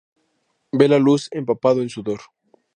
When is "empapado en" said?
1.31-1.89